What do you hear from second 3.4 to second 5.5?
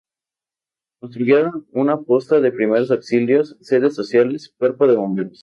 Sedes Sociales, Cuerpo de Bomberos.